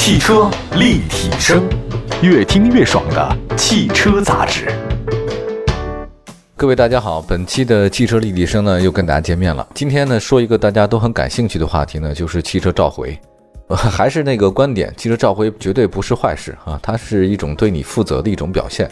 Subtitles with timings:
[0.00, 1.68] 汽车立体声，
[2.22, 4.70] 越听越爽的汽车杂志。
[6.56, 9.66] 各位大家好，本期的汽车立体声呢又跟大家见面了。
[9.74, 13.18] 今天呢说一个大家都很感兴趣的话题呢，就是汽车召回。
[13.68, 18.88] 还是那个观点，汽车召回绝对不是坏事啊，它是一种对你负责的一种表现。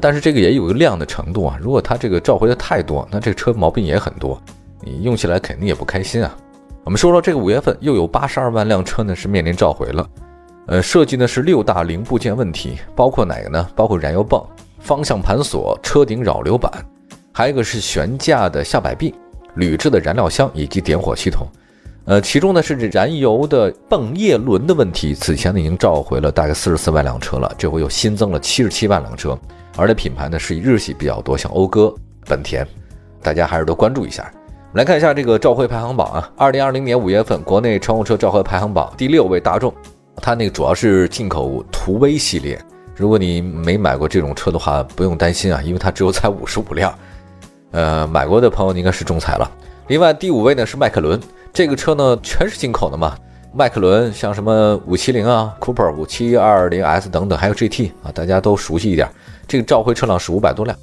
[0.00, 4.38] 但是这个也有个量的程度啊，如果它这个召回的太多，那这个车毛病也很多，
[4.82, 6.36] 你用起来肯定也不开心啊。
[6.82, 10.06] 我们说说这个五月份又有八十二万辆车呢是面临召回了，
[10.70, 13.68] 呃，涉及呢是六大零部件问题，包括哪个呢？
[13.74, 14.40] 包括燃油泵、
[14.78, 16.70] 方向盘锁、车顶扰流板，
[17.32, 19.12] 还有一个是悬架的下摆臂、
[19.56, 21.44] 铝制的燃料箱以及点火系统。
[22.04, 29.36] 呃，其中呢是燃油的泵叶轮的问题，此前呢已经召回了大概四十四万辆车了，这回又新增了七十七万辆车，
[29.76, 31.92] 而且品牌呢是日系比较多，像讴歌、
[32.26, 32.64] 本田，
[33.20, 34.32] 大家还是多关注一下。
[34.74, 39.74] 来看一下这个召回排行榜啊，二零二零年五月份国内乘用车召回排行榜第六位大众，
[40.20, 42.60] 它那个主要是进口途威系列，
[42.94, 46.94] 如果你没买过这种车的话，不用担心啊，因为它只有才五十五辆，
[47.70, 49.50] 呃，买过的朋友应该是中彩了。
[49.88, 51.20] 另外第五位呢是迈凯伦。
[51.52, 53.16] 这个车呢，全是进口的嘛，
[53.52, 59.08] 迈凯伦像什么五七零啊、Cooper 五七二零 S 等等，还有 GT 啊，大家都熟悉一点。
[59.48, 60.78] 这个召回车辆是五百多辆，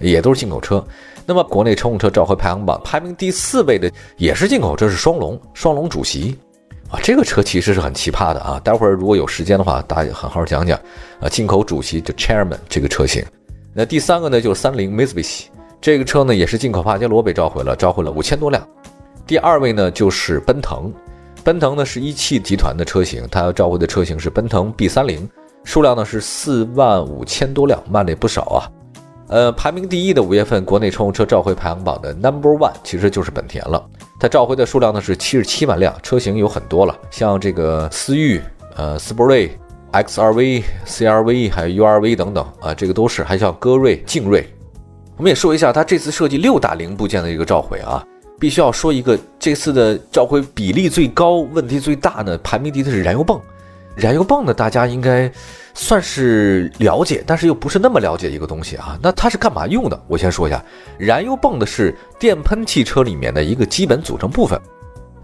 [0.00, 0.82] 也都是进口车。
[1.26, 6.38] 那么国内乘用车召回排行榜排名第四位的也是进口车，是双龙，双龙主席
[6.90, 8.58] 啊，这个车其实是很奇葩的啊。
[8.64, 10.78] 待会儿如果有时间的话，大家好好讲讲
[11.20, 11.28] 啊。
[11.28, 13.22] 进口主席就 Chairman 这个车型。
[13.74, 15.44] 那第三个呢，就是三菱 Mitsubishi
[15.80, 18.66] 这个车呢，也是进口帕杰罗被召回了，召回了五千多辆。
[19.26, 20.90] 第二位呢，就是奔腾，
[21.44, 25.28] 奔腾呢是一汽集团的车型，它要召回的车型是奔腾 B 三零，
[25.64, 28.64] 数量呢是四万五千多辆，慢了也不少啊。
[29.28, 33.84] 呃，排名第一的五月份国内乘用车召回排行榜的 Number One 其实就是本田了，
[34.18, 38.40] 它召回的数量呢是七十七万辆，车型有很多了，像这个思域、
[38.76, 39.50] 呃斯铂瑞、
[39.92, 44.48] XRV、CRV 还有 URV 等等啊，这个都是，还像歌瑞、劲锐。
[45.18, 48.02] 我们也说一下，它这次设计六大零部件的一个召回啊。
[48.40, 53.38] 必须要说一个，这次的召回比例最高、问题最大呢，排名第一的是燃油泵。
[53.98, 55.28] 燃油泵呢，大家应该
[55.74, 58.96] 算是了解，但是又不是那么了解一个东西啊。
[59.02, 60.00] 那它是干嘛用的？
[60.06, 60.64] 我先说一下，
[60.96, 64.56] 燃油泵的是电喷汽车里面的一个基本组成部分，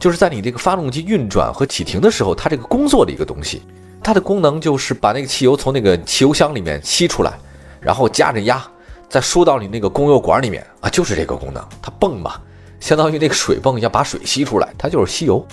[0.00, 3.62] 就是在你这个发动机运转和启停的时候，它这个工作的一个东西。
[4.02, 7.32] 它的功能就是把那个汽油从那个汽油箱里面吸出来，
[7.80, 8.60] 然后加着压，
[9.08, 11.64] 再输到你那个供油管里面啊，就是这个功能。
[11.80, 12.32] 它泵嘛。
[12.80, 15.46] 相当于那个水泵要把水吸出来，它就是吸油。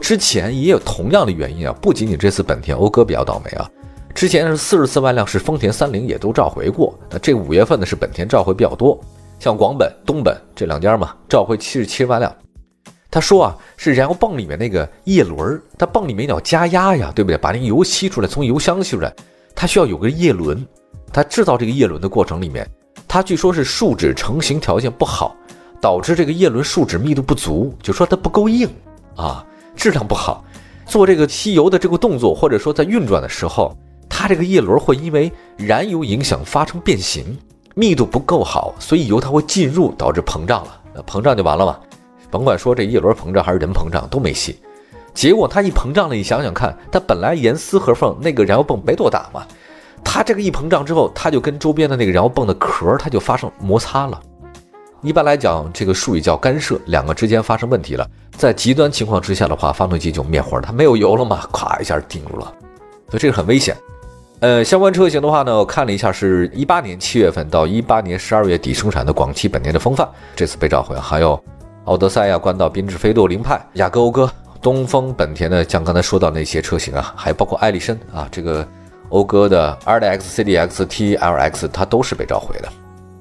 [0.00, 3.68] 之前也有同样的原因啊，不仅仅这次本田讴歌比较倒霉啊，
[4.14, 6.98] 之前是四十四万辆是丰田三菱也都召回过。
[7.10, 8.98] 那这五月份呢是本田召回比较多，
[9.38, 12.34] 像广本、东本这两家嘛，召回七十七万辆。
[13.10, 17.36] 他说啊，是燃油泵里面那个叶轮，它泵里面要加压呀，对不对？
[17.36, 19.12] 把那个油吸出来，从油箱吸出来，
[19.54, 20.66] 它需要有个叶轮。
[21.12, 22.68] 它制造这个叶轮的过程里面，
[23.06, 25.34] 它据说是树脂成型条件不好。
[25.80, 28.68] 导致这个叶轮树脂密度不足，就说它不够硬
[29.14, 29.46] 啊，
[29.78, 30.44] 质量不好。
[30.84, 33.76] 做这个吸油的这个动作，或者说在运转的时候，
[34.08, 37.38] 它这个叶轮会因为燃油影响发生变形，
[37.74, 40.80] 密度不够好，所以油它会进入，导致膨胀了。
[40.94, 41.78] 那膨胀就完了嘛？
[42.30, 44.58] 甭管说这叶轮膨胀还是人膨胀都没戏。
[45.14, 49.46] 结果它一膨胀了，你想想看，它本来严丝合缝，那个燃油泵没多大嘛，
[50.02, 54.18] 它这个一膨胀之后，它就跟周边的那个燃油泵的壳它就发生摩擦了。
[55.00, 58.04] 一般来讲，这个术语叫干涉，两个之间发生问题了，
[58.36, 62.52] 在极端情况之下的话，发动机就灭火了，它没有油了嘛，咵一下顶住了，
[63.08, 63.76] 所以这个很危险。
[64.40, 71.40] 呃，相关车型的话呢，我看了一下，是一八年七月份到一八年十二月底生产的广汽本田的风范，这次被召回，还有
[71.84, 74.28] 奥德赛呀、冠道、缤智、飞度、凌派、雅阁、讴歌、
[74.60, 78.66] 东风本田的，像刚才说到那些车型啊，还包括艾力绅啊，这个
[79.10, 82.68] 讴歌的 R X、CDX、TLX，它都是被召回的。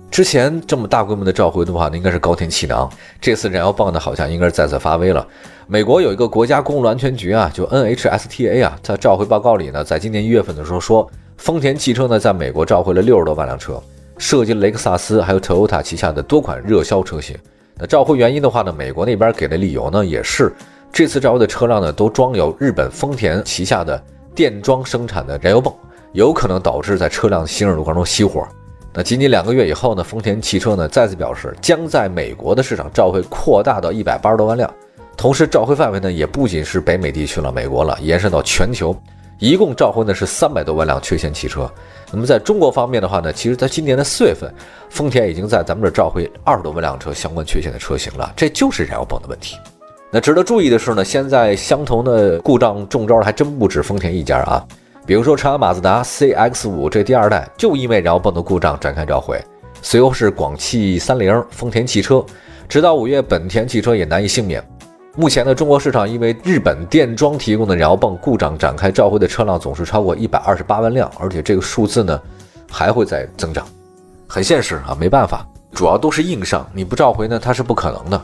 [0.10, 2.90] 之前这么大规模的召回的话，那应该是高天气囊。
[3.22, 5.26] 这次燃油泵呢，好像应该是再次发威了。
[5.68, 13.80] 美国有一个国家公路安全局啊，就 NHSTA 啊，在召回报告里呢，在今年一月份的时候说，丰田汽车呢，在美国召回了六十多万辆车，
[14.18, 17.38] 涉及雷克萨斯还有 Toyota 旗下的多款热销车型。
[17.76, 20.52] 那召回原因的话呢，美国那边给的理由呢，也是
[20.92, 24.02] 这次召回的车辆呢，都装有日本丰田旗下的
[24.34, 25.72] 电装生产的燃油泵，
[26.14, 28.48] 有可能导致在车辆行驶的过程中熄火。
[28.98, 34.68] 那仅仅两个月以后呢，丰田汽车呢再次表示，将在美国的市场召回扩大到一百八十多万辆，
[35.16, 39.00] 同时召回范围呢也不仅是北美地区了，美国了，延伸到全球，
[39.38, 41.72] 一共召回呢是三百多万辆缺陷汽车。
[42.12, 44.52] 那么在中国方面的话呢，其实在今年的四月份，
[44.90, 49.58] 丰田已经在咱们这召回二十多万辆车相关缺陷的车型了，这就是燃油泵的问题。
[50.10, 54.66] 那值得注意的是呢，现在相同的故障中招的还真不止丰田一家啊。
[55.08, 59.42] 比如说长安马自达 CX-5 这第二代就因为燃油泵的故障展开召回，
[59.82, 62.22] 随后是广汽三菱、丰田汽车，
[62.68, 64.62] 直到五月本田汽车也难以幸免。
[65.16, 72.22] 目前呢，中国市场因为日本电装提供的燃油泵故障展开召回的车辆总是超过一百二十八万辆，而且这个数字呢
[72.70, 73.66] 还会在增长，
[74.28, 78.22] 很现实啊，没办法，主要都是硬伤，你不召回呢，它是不可能的。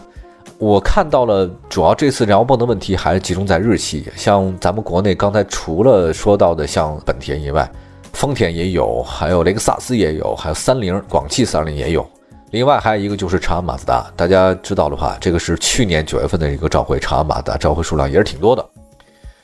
[0.60, 7.70] 我看到了，主要这次燃油泵的问题还是集中在日系，像咱们国内刚才除了说到的像本田以外，
[8.14, 12.08] 丰田也有，还有雷克萨斯也有，还有三菱、广汽三菱也有。
[12.52, 18.64] 另外还有一个就是长安马自达，大家知道的话，这个是去年九月份的一个召回，长安马自达召回数量也是挺多的。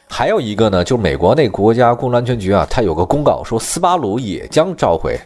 [0.08, 5.20] 还有一个呢，就是美国那国家公路安全局啊，它有个公告说斯巴鲁也将召回。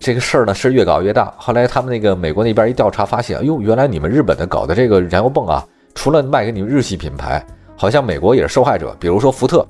[0.00, 1.32] 这个事儿呢是越搞越大。
[1.36, 5.62] 后来他们那个美国那边一调查发现，哎呦，原来你们日本的搞的这个燃油泵啊，
[5.94, 7.44] 除了卖给你们日系品牌，
[7.76, 8.96] 好像美国也是受害者。
[8.98, 9.64] 比如说福特，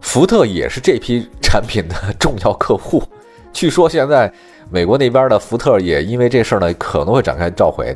[0.00, 3.02] 福特也是这批产品的 重要客户。
[3.52, 4.32] 据说现在
[4.70, 7.92] 美国那边的福特也因为这事儿呢，可能会展开召回，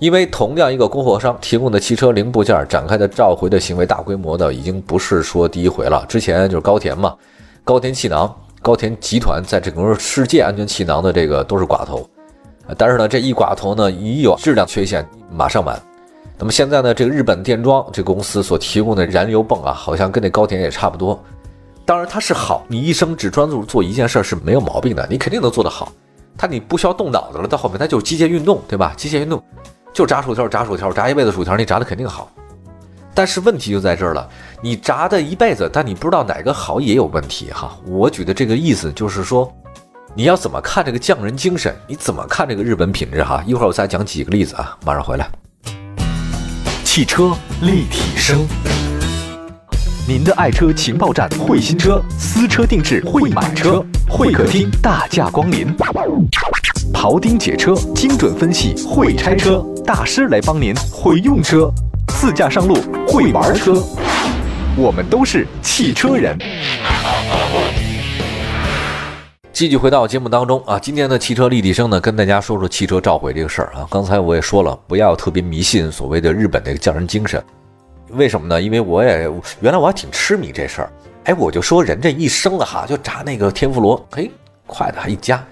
[0.00, 6.06] 因为同样一个供货商提供的汽车零部件展开的召回的行为，大规模的已经不是说第一回了。
[6.08, 7.14] 之前就是高田嘛，
[7.64, 8.34] 高田气囊。
[8.62, 12.08] 高田集团在整个世界安全气囊的这个都是寡头，
[12.78, 15.76] 但是呢，这一寡头呢，一有质量缺陷马上完。
[16.38, 21.20] 那么现在呢，这个日本电装这个公司所提供的燃油泵啊，好像跟那高田也差不多。
[21.84, 25.92] 当然它是好，你一生只专注做一件事是没有毛病的，你肯定能做得好。
[26.38, 28.94] 它你不需要动脑子了，到后面它就是机械运动，对吧？
[28.96, 29.42] 机械运动
[29.92, 32.30] 就炸薯条，炸薯条，炸一辈子薯条，你炸的肯定好。
[33.14, 34.28] 但是问题就在这儿了，
[34.62, 37.76] 你炸的一辈子，但你不知道哪个好也有问题哈。
[37.86, 39.52] 我举的这个意思就是说，
[40.14, 41.74] 你要怎么看这个匠人精神？
[41.86, 43.42] 你怎么看这个日本品质哈？
[43.46, 45.28] 一会儿我再讲几个例子啊，马上回来。
[46.84, 47.32] 汽车
[47.62, 48.46] 立体声，
[50.06, 55.74] 您的爱车情报站，会新车，私车定制，会买车，会客厅大驾光临，
[56.92, 61.72] 庖丁解车，精准分析，会拆车大师来帮您，会用车。
[62.12, 62.76] 自驾上路
[63.08, 63.82] 会玩车，
[64.76, 66.38] 我们都是汽车人。
[69.52, 73.86] 继续回到节目当中啊，今天的汽车立体声呢，跟大家说说汽车召回这个事儿啊。
[73.90, 77.42] 刚才我也说了，不要特别迷信所谓的日本那个匠人精神。
[78.10, 78.60] 为什么呢？
[78.60, 79.28] 因为我也
[79.60, 80.92] 原来我还挺痴迷这事儿。
[81.24, 84.30] 哎，我就说人这一生啊哈，就炸那个天妇罗，嘿，
[84.66, 85.42] 筷子还一夹，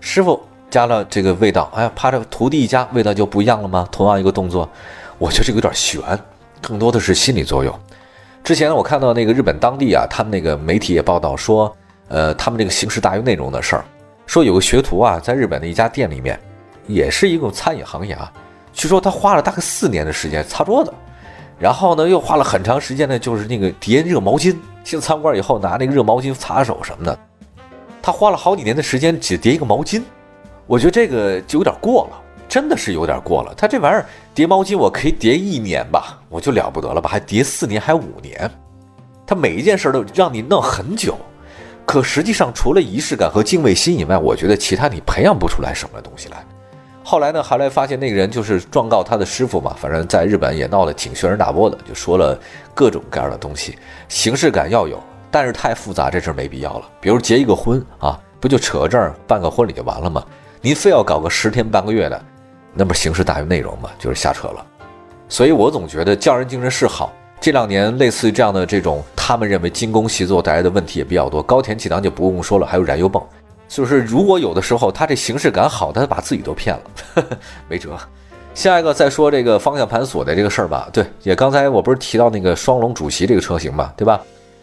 [0.00, 0.40] 师傅
[0.70, 3.88] 加了这个味道，哎呀，怕这徒弟一夹，味道就不一样了吗？
[3.90, 4.68] 同样一个动作。
[5.20, 6.00] 我觉得这个有点悬，
[6.62, 7.78] 更多的是心理作用。
[8.42, 11.76] 之前呢，我看到那个日本当地啊，他们那个媒体也报道说，
[12.08, 13.84] 呃，他们这个形式大于内容的事儿，
[14.24, 16.40] 说有个学徒啊，在日本的一家店里面，
[16.86, 18.32] 也是一个餐饮行业啊，
[18.72, 20.90] 据说他花了大概四年的时间擦桌子，
[21.58, 27.18] 然后呢，又花了很长时间呢，就是那个叠热毛巾，进餐馆以后拿那个热毛巾擦手什么的，
[28.00, 30.02] 他花了好几年的时间只叠一个毛巾，
[30.66, 32.16] 我觉得这个就有点过了。
[32.50, 34.04] 真的是有点过了，他这玩意儿
[34.34, 38.50] 叠毛巾，我可以叠一年吧，我就了不得了吧，还叠四年，还五年，
[39.24, 41.16] 他每一件事都让你弄很久，
[41.86, 46.44] 可实际上除了仪式感和敬畏心以外，我觉得其他你培养不出来什么东西来。
[47.04, 52.36] 后来呢，后来发现那个人就是状告他的师傅嘛，反正在日本也闹得挺轩然大波的，就说了
[52.74, 55.00] 各种各样的东西，形式感要有，
[55.30, 56.88] 但是太复杂这事儿没必要了。
[57.00, 60.24] 比如结一个婚啊，不就扯个证办个婚礼就完了吗？
[60.60, 62.22] 您非要搞个十天半个月的。
[62.74, 64.66] 那不形式大于内容嘛，就是瞎扯了。
[65.28, 67.12] 所以我总觉得匠人精神是好。
[67.40, 71.42] 这两年类似于这样的这种，他们认为精工细作带来的问题也比较多。
[71.42, 73.22] 高田气囊就不用说了，还有燃油泵，
[73.66, 77.24] 就是如果有的时候他这形式感好，他把自己都骗了，
[77.66, 77.96] 没辙。
[78.52, 80.88] 下一个再说这个方向盘锁的这个事儿吧。
[80.92, 84.20] 对，也刚才我不是提到那个双龙主席这个车型嘛，对吧？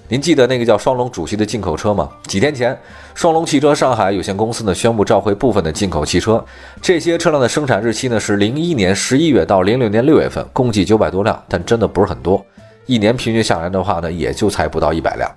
[0.09, 2.09] 您记得那个叫双龙主席的进口车吗？
[2.27, 2.77] 几天前，
[3.13, 6.41] 双龙汽车上海有限公司呢宣布召回部分的进口汽车，
[6.81, 12.41] 这些车辆的生产日期呢是零一年十一月到零六年六月份，共计九百多辆，但真的不是很多，
[12.85, 15.29] 一年平均下来的话呢，也就才不到一百辆。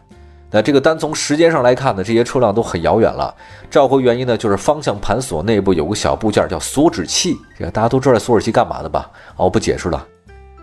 [0.53, 3.35] 那这个单从时间上来看呢，这些车辆都很遥远了。
[3.69, 9.11] 召回原因呢，就是方向盘锁内部有个小部件叫锁止器，这个大家都知道锁止器干嘛的吧？
[9.35, 10.07] 哦，我不解释了。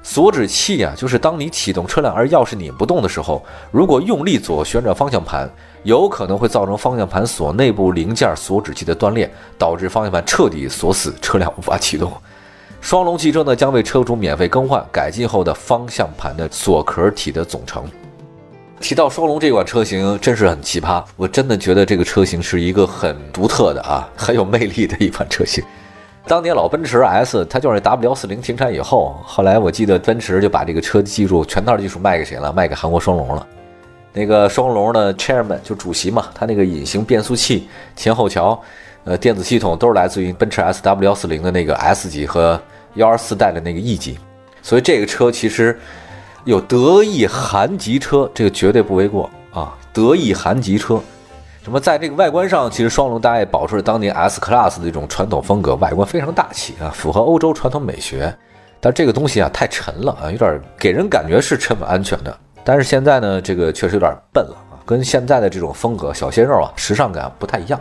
[0.09, 5.49] 锁止器呀，就是当你启动车辆而钥匙拧不动的时候，如果用力左旋转方向盘，
[5.83, 12.09] 有可能会造成方向盘锁内部零件锁止器的断裂，导致方向盘彻底锁死，车辆无法启动。
[12.79, 17.83] 双龙汽车呢将为车主免费更换改进后的方向盘的锁壳体的总成。
[18.79, 25.61] 提到双龙这款车型，真是很奇葩，我真的觉得这个车型是一个很独特的啊，很有魅力的一款车型。
[26.27, 32.51] 当年老奔驰 S，它就是 W 幺四零停产以后，后来我记得奔驰就把这个车技术全套技术卖给谁了？
[32.51, 33.47] 卖给韩国双龙了。
[34.11, 38.61] 那个双龙的 Chairman 就主席嘛，他那个隐形变速器、前后桥、
[39.05, 42.59] 呃电子系统都是来自于奔驰 S W 幺四零的那个 S 级和
[42.95, 44.19] 幺二四代的那个 E 级，
[44.61, 45.79] 所以这个车其实
[46.43, 49.73] 有德意韩级车，这个绝对不为过啊！
[49.93, 51.01] 德意韩级车。
[51.67, 58.33] 什么，在这个外观上，其实双龙大概保持了当年 S Class 的这种传统风格，外观非常大气啊，符合欧洲传统美学。
[58.79, 62.33] 但这个东西啊，太沉了啊，有点给人感觉是沉稳安全的。
[62.63, 67.77] 但是现在呢，这个确实有点笨了啊，跟现在的这种风格小鲜肉啊，时尚感不太一样。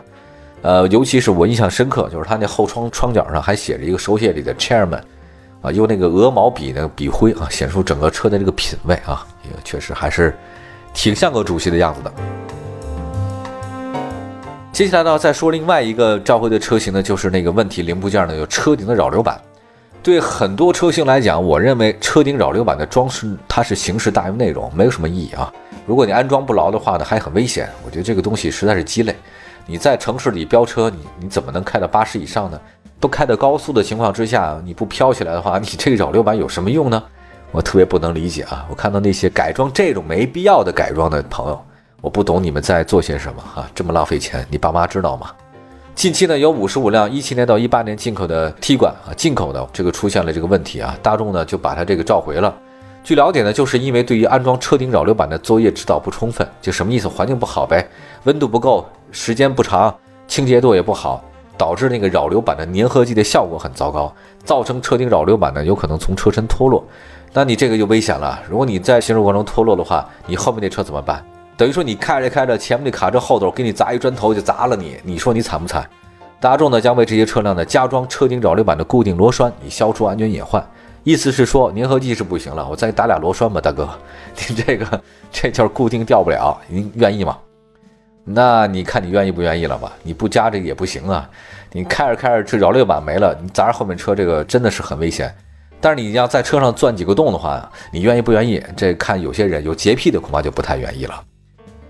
[0.62, 5.00] 呃，尤其是我印象深刻，就是它那后窗窗角上还写着一个手写里的 Chairman，
[5.62, 10.36] 啊，用那个鹅毛笔那个笔灰啊，显出整个车的这个品味啊，也确实还是
[10.92, 12.12] 挺像个主席的样子的。
[14.76, 19.40] 接下来呢，再说另外一个召回的车型呢，就是那个问题零部件呢，有车顶的扰流板。
[20.02, 25.50] 对很多车型来讲，我认为车顶扰流板的装饰它是形式大于内容，没有什么意义啊。
[25.86, 27.70] 如果你安装不牢的话呢，还很危险。
[27.86, 29.16] 我觉得这个东西实在是鸡肋。
[29.64, 32.60] 你在城市里飙车，你你怎么能开到八十以上呢？
[33.00, 37.02] 不开到高速的情况之下，你不飘起来的话，你这个扰流板有什么用呢？
[37.50, 38.66] 我特别不能理解啊！
[38.68, 41.58] 我看到那些改装这种没必要的改装的朋友。
[42.06, 45.26] 我不懂你们在做些什么哈，这么浪费钱，你爸妈知道吗？
[45.96, 52.54] 近期呢，有五十五辆一七年到一八年进口的 T 管啊，进口的这个出现了这个问题啊，大众呢就把它这个召回了。
[53.02, 57.08] 据了解呢，就是因为对于安装车顶扰流板的作业指导不充分，就什么意思？
[57.08, 57.84] 环境不好呗，
[58.22, 59.92] 温度不够，时间不长，
[60.28, 61.20] 清洁度也不好，
[61.58, 66.84] 导致那个扰流板的粘合剂的效果很糟糕，造成车顶扰流板呢有可能从车身脱落。
[67.32, 71.20] 那你这个就危险了，如果你在行驶过程中脱落的话，你后面那车怎么办？
[71.56, 75.88] 等于说你开着开着，前面的卡车后头给你砸一砖头就砸了你，你说你惨不惨？
[76.38, 80.64] 大众呢将为这些车辆呢加装车顶扰流板的固定螺栓，以消除安全隐患。
[81.02, 83.88] 意思是说粘合剂是不行了，我再打俩螺栓吧，大哥，
[84.36, 85.00] 你这个
[85.32, 87.38] 这就是固定掉不了，您愿意吗？
[88.24, 89.92] 那你看你愿意不愿意了吧？
[90.02, 91.30] 你不加这也不行啊。
[91.72, 95.34] 你开着开着这扰流板没了，你砸着后面车这个真的是很危险。
[95.80, 98.62] 但是你要在车上钻几个洞的话，你愿意不愿意？
[98.76, 101.22] 这看有些人有洁癖的恐怕就不太愿意了。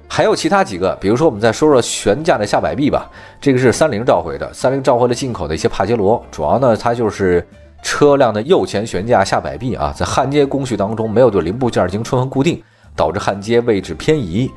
[0.09, 3.11] 还有其他几个，比如说我们再说说悬架的下摆臂吧。
[3.41, 7.47] 这个是三菱召回的，三菱召回了进口的一些帕杰罗，主要呢它就是
[7.83, 12.63] 车辆的右前悬架下摆臂啊，在焊接工序当中没有对零部件进行充分固定，
[12.95, 14.51] 导致焊接位置偏移。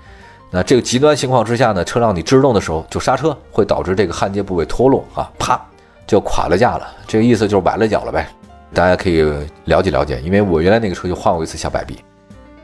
[0.51, 5.59] 那这个极端情况之下呢，车辆你制动的时候就刹车，会导致这个焊接部位脱落啊，啪
[6.07, 6.87] 就垮了架了。
[7.07, 8.27] 这个意思就是崴了脚了呗。
[8.73, 9.21] 大家可以
[9.65, 11.99] 了解了解，因为我原来那个车就换过一次下摆臂。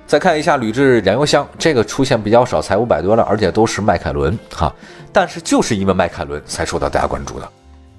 [0.07, 4.74] 再看一下铝制燃油箱，这个出现比较少，才五百多辆，而且都是迈凯伦哈。
[5.12, 7.50] 但是就是因为迈凯伦才受到大家关注的。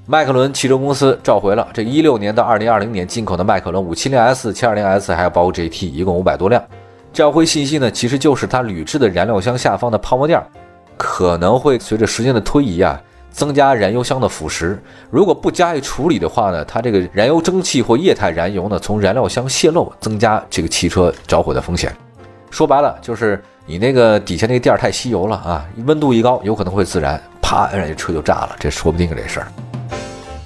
[0.07, 6.63] 迈凯伦汽车公司召回了这一六年到二零二零年进口的迈凯伦五七零 S、七二零 S，还有包括 GT，一共五百多辆。
[7.13, 10.41] 召回信息呢，其实就是它铝制的燃料箱下方的泡沫垫
[10.97, 13.01] 可能会随着时间的推移啊。
[13.31, 14.77] 增加燃油箱的腐蚀，
[15.11, 21.95] 如果不加以处理的话呢，它这个燃油蒸汽或液态燃油呢从燃料箱泄漏，增加这个汽车着火的风险。
[22.51, 29.47] 说白了就是你那个底下那个垫儿太吸油了啊，温度一高有可能会自燃，啪，这车就炸了，这说不定这事儿。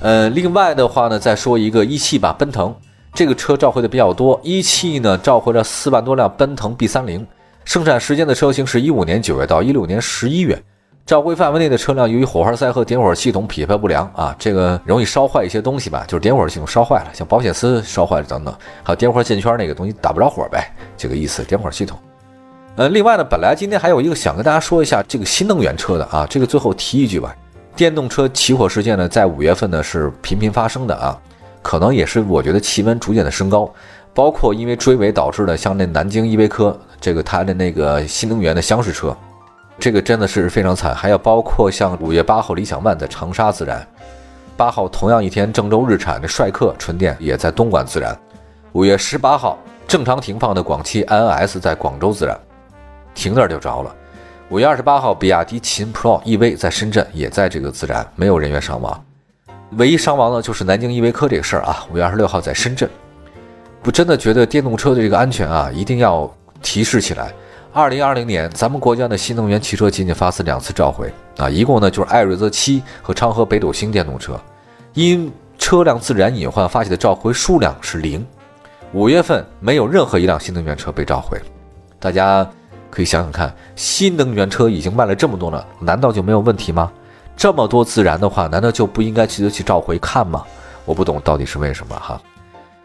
[0.01, 2.75] 呃，另外的话呢，再说一个一汽吧，奔腾
[3.13, 7.25] 这个车召回的比较多，一汽呢召回了四万多辆奔腾 B 三零，
[7.65, 10.61] 生产时间的车型是一五年九月到一六年十一月。
[11.11, 21.43] 召回范围内的车辆，由于火花塞和点火系统匹配不良啊，这个容易烧坏一些东西吧，就是点火系统烧坏了，像保险丝烧坏了等等，还有点火线圈那个东西打不着火呗，这个意思。
[21.43, 21.99] 点火系统。
[22.77, 27.35] 呃，另外呢，本来今天还有一个想跟大家说一下这个新能源车的啊，这个最后提一句吧，
[27.75, 31.21] 电动车起火事件呢，在五月份呢是频频发生的啊，
[31.61, 33.69] 可能也是我觉得气温逐渐的升高，
[34.15, 39.13] 包括因为追尾导致的，像那南京依维柯这个它的那个新能源的厢式车。
[39.81, 43.85] 这个真的是非常惨，还有包括像五月八号理想 ONE 在长沙自燃，
[44.55, 48.15] 八号同样一天郑州日产的帅客纯电也在东莞自燃，
[48.73, 49.59] 五月十八号
[49.89, 52.39] 正常停放的广汽 INS 在广州自燃，
[53.15, 53.97] 停那儿就着了。
[54.51, 59.03] 五月二十八号比亚迪秦 Pro EV 在深圳也在这个自燃，没有人员伤亡，
[59.79, 61.87] 唯一伤亡呢就是南京依维柯这个事儿啊。
[61.91, 62.87] 五月二十六号在深圳，
[63.85, 67.33] 我真的觉得电动车的这个安全啊一定要提示起来。
[67.73, 74.39] 二零二零年，咱们国家的新能源汽车仅仅发生两次召回啊，一共呢就是艾瑞泽七和昌河北斗星电动车，
[74.95, 78.27] 因车辆自燃隐患发起的召回数量是零。
[78.93, 81.41] 五月份没有任何一辆新能源车被召回，
[82.01, 82.45] 大家
[82.91, 86.91] 可以想想看，新能源车已经卖了这么多了，难道就没有问题吗？
[87.37, 90.45] 这么多自燃的话，难道就不应该值得去召回看吗？
[90.85, 92.21] 我不懂到底是为什么哈。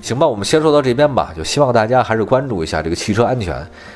[0.06, 3.56] 行吧，我们先说到这边吧，就希望大家还是关注一下这个汽车安全。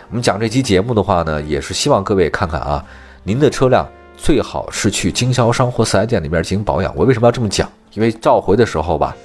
[0.09, 2.83] 我们讲这期节目的话呢，也是希望各位看看啊，
[3.21, 3.87] 您的车辆
[4.17, 6.91] 最好是去经销商或四 S 店里边进行保养。
[6.95, 7.71] 我为什么要这么讲？
[7.93, 9.15] 因为召回的时候吧，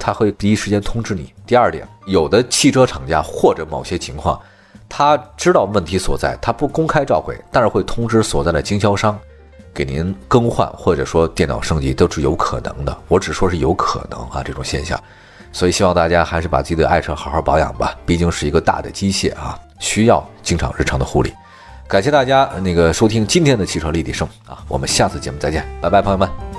[0.00, 1.32] 他会第一时间通知你。
[1.46, 4.36] 第二点，有的汽车厂家或者某些情况，
[4.88, 9.16] 他知道问题所在，他不公开召回，但是会通知所在的经销商。
[9.72, 15.00] 给您更换或者说电脑升级都是有可能的，我只说是有可能啊这种现象，
[15.52, 21.32] 所以希望大家还是把自己的爱车好好保养吧，毕竟是一个大的机械啊，需要经常日常的护理。
[21.86, 26.51] 感谢大家那个收听今天的汽车立体声啊，我们下次节目再见，拜拜，朋友们。